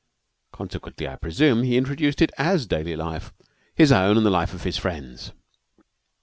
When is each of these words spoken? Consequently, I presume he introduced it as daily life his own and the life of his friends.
Consequently, 0.51 1.07
I 1.07 1.15
presume 1.15 1.61
he 1.61 1.77
introduced 1.77 2.23
it 2.23 2.31
as 2.39 2.65
daily 2.65 2.95
life 2.95 3.31
his 3.75 3.91
own 3.91 4.17
and 4.17 4.25
the 4.25 4.31
life 4.31 4.51
of 4.55 4.63
his 4.63 4.75
friends. 4.79 5.31